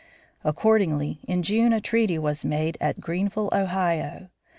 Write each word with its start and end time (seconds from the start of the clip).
Accordingly, 0.43 1.19
in 1.27 1.43
June 1.43 1.71
a 1.73 1.79
treaty 1.79 2.17
was 2.17 2.43
made 2.43 2.75
at 2.81 2.99
Greenville, 3.01 3.49
Ohio. 3.53 4.29